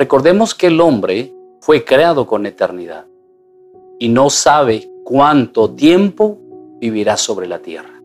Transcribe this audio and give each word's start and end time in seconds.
Recordemos 0.00 0.54
que 0.54 0.68
el 0.68 0.80
hombre 0.80 1.30
fue 1.60 1.84
creado 1.84 2.26
con 2.26 2.46
eternidad 2.46 3.04
y 3.98 4.08
no 4.08 4.30
sabe 4.30 4.90
cuánto 5.04 5.72
tiempo 5.72 6.38
vivirá 6.80 7.18
sobre 7.18 7.46
la 7.46 7.58
tierra. 7.58 8.02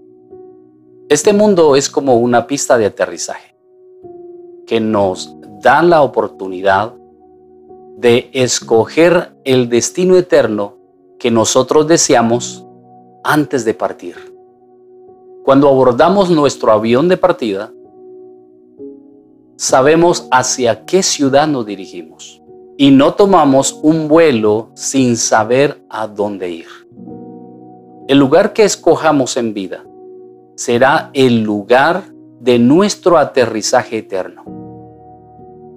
Este 1.08 1.32
mundo 1.32 1.78
es 1.78 1.90
como 1.90 2.18
una 2.18 2.48
pista 2.48 2.78
de 2.78 2.88
aterrizaje 2.88 3.56
que 4.68 4.82
nos 4.82 5.38
da 5.62 5.82
la 5.84 6.02
oportunidad 6.02 6.94
de 7.96 8.30
escoger 8.34 9.32
el 9.46 9.70
destino 9.70 10.18
eterno 10.18 10.76
que 11.18 11.32
nosotros 11.32 11.88
deseamos 11.88 12.66
antes 13.24 13.64
de 13.64 13.74
partir. 13.74 14.18
Cuando 15.46 15.70
abordamos 15.70 16.30
nuestro 16.30 16.74
avión 16.74 17.08
de 17.08 17.16
partida, 17.16 17.72
sabemos 19.56 20.28
hacia 20.32 20.86
qué 20.86 21.04
ciudad 21.04 21.48
nos 21.48 21.66
dirigimos 21.66 22.42
y 22.78 22.92
no 22.92 23.14
tomamos 23.14 23.80
un 23.84 24.08
vuelo 24.08 24.70
sin 24.74 25.16
saber 25.18 25.84
a 25.90 26.08
dónde 26.08 26.50
ir. 26.50 26.68
El 28.08 28.20
lugar 28.20 28.54
que 28.54 28.64
escojamos 28.64 29.38
en 29.38 29.54
vida 29.54 29.84
será 30.56 31.10
el 31.14 31.42
lugar 31.44 32.04
de 32.40 32.60
nuestro 32.60 33.18
aterrizaje 33.18 34.00
eterno. 34.00 34.44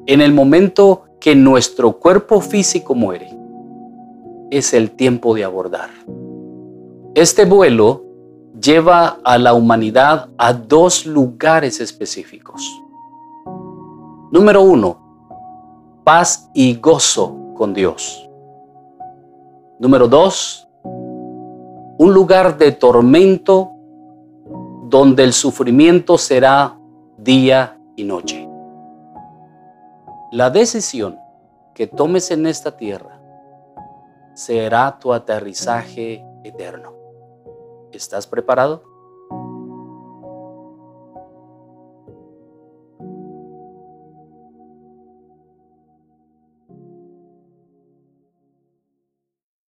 En 0.07 0.21
el 0.21 0.33
momento 0.33 1.05
que 1.21 1.35
nuestro 1.35 1.93
cuerpo 1.93 2.41
físico 2.41 2.95
muere, 2.95 3.31
es 4.51 4.73
el 4.73 4.91
tiempo 4.91 5.35
de 5.35 5.45
abordar. 5.45 5.91
Este 7.15 7.45
vuelo 7.45 8.05
lleva 8.61 9.19
a 9.25 9.39
la 9.39 9.55
humanidad 9.55 10.29
a 10.39 10.53
dos 10.53 11.07
lugares 11.07 11.81
específicos. 11.81 12.63
Número 14.31 14.61
uno, 14.61 16.03
paz 16.05 16.51
y 16.53 16.75
gozo 16.79 17.55
con 17.57 17.73
Dios. 17.73 18.29
Número 19.79 20.07
dos, 20.07 20.69
un 20.85 22.13
lugar 22.13 22.59
de 22.59 22.73
tormento 22.73 23.73
donde 24.85 25.25
el 25.25 25.33
sufrimiento 25.33 26.19
será 26.19 26.79
día 27.17 27.81
y 27.97 28.05
noche. 28.05 28.47
La 30.33 30.51
decisión 30.51 31.19
que 31.75 31.87
tomes 31.87 32.31
en 32.31 32.47
esta 32.47 32.77
tierra 32.77 33.19
será 34.35 34.99
tu 34.99 35.15
aterrizaje 35.15 36.23
eterno. 36.45 36.93
¿Estás 37.93 38.27
preparado? 38.27 38.83